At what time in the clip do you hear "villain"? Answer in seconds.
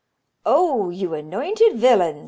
1.75-2.19